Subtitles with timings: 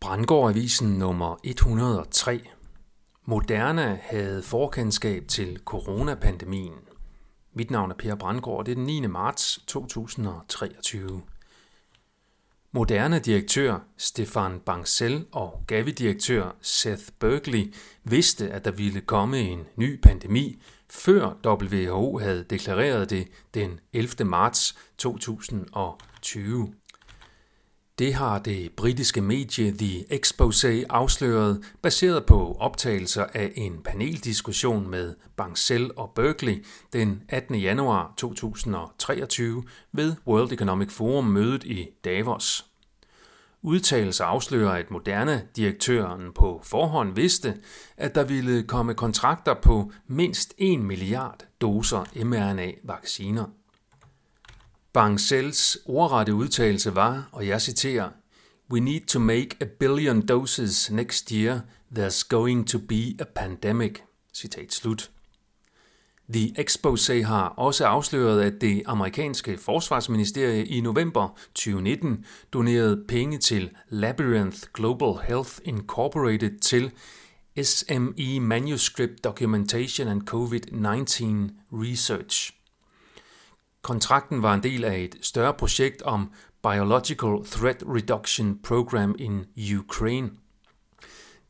[0.00, 2.40] Brandgårdavisen nummer 103.
[3.24, 6.74] Moderna havde forkendskab til coronapandemien.
[7.54, 9.06] Mit navn er Per Brandgård, det er den 9.
[9.06, 11.22] marts 2023.
[12.72, 17.74] Moderna-direktør Stefan Bancel og Gavi-direktør Seth Berkley
[18.04, 24.24] vidste, at der ville komme en ny pandemi, før WHO havde deklareret det den 11.
[24.24, 26.74] marts 2020.
[28.00, 35.14] Det har det britiske medie The Exposé afsløret, baseret på optagelser af en paneldiskussion med
[35.36, 37.54] Bancel og Berkeley den 18.
[37.54, 42.66] januar 2023 ved World Economic Forum mødet i Davos.
[43.62, 47.54] Udtalelser afslører, at moderne direktøren på forhånd vidste,
[47.96, 53.59] at der ville komme kontrakter på mindst 1 milliard doser mRNA-vacciner.
[54.92, 58.10] Bancels ordrette udtalelse var, og jeg citerer,
[58.70, 61.60] We need to make a billion doses next year.
[61.98, 64.02] There's going to be a pandemic.
[64.34, 65.10] Citat slut.
[66.32, 73.70] The Expose har også afsløret, at det amerikanske forsvarsministerie i november 2019 donerede penge til
[73.88, 76.92] Labyrinth Global Health Incorporated til
[77.62, 82.59] SME Manuscript Documentation and COVID-19 Research.
[83.82, 89.44] Kontrakten var en del af et større projekt om Biological Threat Reduction Program in
[89.78, 90.30] Ukraine.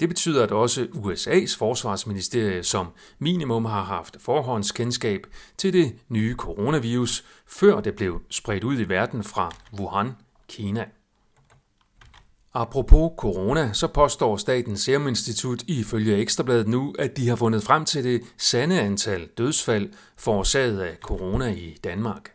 [0.00, 2.86] Det betyder, at også USA's forsvarsministerie som
[3.18, 9.24] minimum har haft forhåndskendskab til det nye coronavirus, før det blev spredt ud i verden
[9.24, 10.12] fra Wuhan,
[10.48, 10.86] Kina.
[12.54, 17.84] Apropos corona, så påstår Statens Serum Institut ifølge Ekstrabladet nu, at de har fundet frem
[17.84, 22.32] til det sande antal dødsfald forårsaget af corona i Danmark.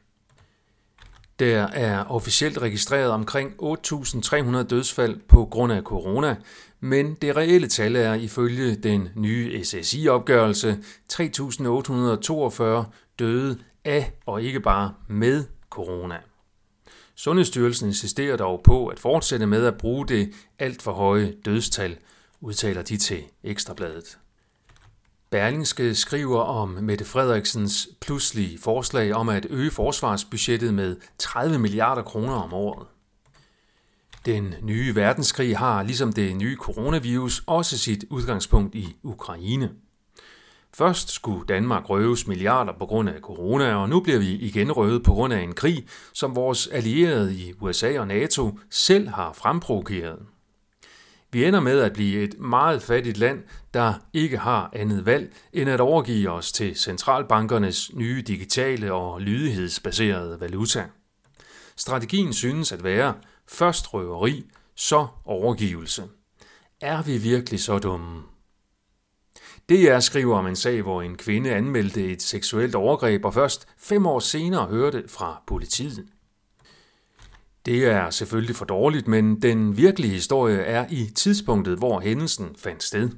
[1.40, 6.36] Der er officielt registreret omkring 8.300 dødsfald på grund af corona,
[6.80, 10.78] men det reelle tal er ifølge den nye SSI-opgørelse
[11.14, 12.86] 3.842
[13.20, 16.18] døde af og ikke bare med corona.
[17.16, 21.98] Sundhedsstyrelsen insisterer dog på at fortsætte med at bruge det alt for høje dødstal,
[22.42, 24.18] udtaler de til Ekstrabladet.
[25.30, 32.34] Berlingske skriver om Mette Frederiksens pludselige forslag om at øge forsvarsbudgettet med 30 milliarder kroner
[32.34, 32.88] om året.
[34.26, 39.72] Den nye verdenskrig har, ligesom det nye coronavirus, også sit udgangspunkt i Ukraine.
[40.78, 45.04] Først skulle Danmark røves milliarder på grund af corona, og nu bliver vi igen røvet
[45.04, 50.20] på grund af en krig, som vores allierede i USA og NATO selv har fremprovokeret.
[51.32, 53.44] Vi ender med at blive et meget fattigt land,
[53.74, 60.40] der ikke har andet valg end at overgive os til centralbankernes nye digitale og lydighedsbaserede
[60.40, 60.86] valuta.
[61.76, 63.14] Strategien synes at være
[63.48, 66.04] først røveri, så overgivelse.
[66.82, 68.35] Er vi virkelig så dumme?
[69.70, 74.06] DR skriver om en sag, hvor en kvinde anmeldte et seksuelt overgreb og først fem
[74.06, 76.06] år senere hørte fra politiet.
[77.66, 82.84] Det er selvfølgelig for dårligt, men den virkelige historie er i tidspunktet, hvor hændelsen fandt
[82.84, 83.10] sted.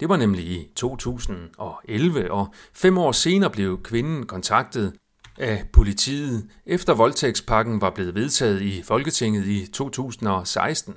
[0.00, 4.92] Det var nemlig i 2011, og fem år senere blev kvinden kontaktet
[5.38, 10.94] af politiet, efter voldtægtspakken var blevet vedtaget i Folketinget i 2016.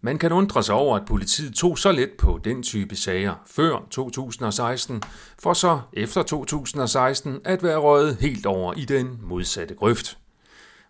[0.00, 3.86] Man kan undre sig over, at politiet tog så let på den type sager før
[3.90, 5.02] 2016,
[5.38, 10.18] for så efter 2016 at være røget helt over i den modsatte grøft.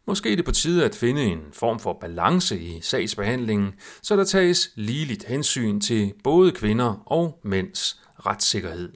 [0.06, 4.24] Måske er det på tide at finde en form for balance i sagsbehandlingen, så der
[4.24, 8.92] tages ligeligt hensyn til både kvinder og mænds retssikkerhed.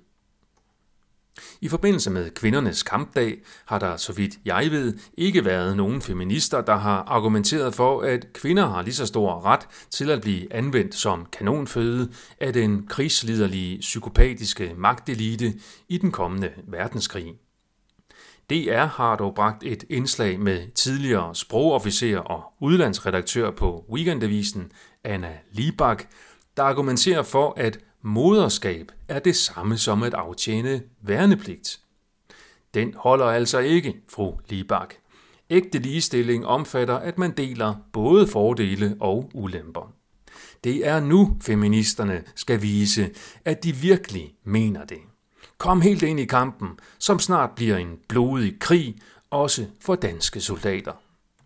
[1.60, 6.60] I forbindelse med kvindernes kampdag har der, så vidt jeg ved, ikke været nogen feminister,
[6.60, 10.94] der har argumenteret for, at kvinder har lige så stor ret til at blive anvendt
[10.94, 15.54] som kanonføde af den krigsliderlige psykopatiske magtelite
[15.88, 17.34] i den kommende verdenskrig.
[18.50, 24.72] DR har dog bragt et indslag med tidligere sprogofficer og udlandsredaktør på Weekendavisen,
[25.04, 26.04] Anna Libak,
[26.56, 31.80] der argumenterer for, at moderskab er det samme som at aftjene værnepligt.
[32.74, 34.94] Den holder altså ikke, fru Libak.
[35.50, 39.92] Ægte ligestilling omfatter, at man deler både fordele og ulemper.
[40.64, 43.10] Det er nu, feministerne skal vise,
[43.44, 44.98] at de virkelig mener det.
[45.58, 46.68] Kom helt ind i kampen,
[46.98, 48.98] som snart bliver en blodig krig,
[49.30, 50.92] også for danske soldater.